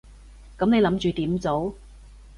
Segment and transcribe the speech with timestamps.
[0.57, 1.75] 噉你諗住點做？